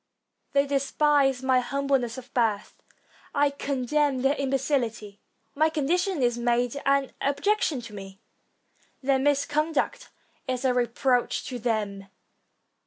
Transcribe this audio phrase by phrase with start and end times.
[0.53, 2.81] They despise my humble ness of birth;
[3.35, 5.19] I contemn their imbecility.
[5.53, 8.19] My condition is made an objection to me;
[9.03, 10.09] their misconduct
[10.47, 12.07] is a re proach to them.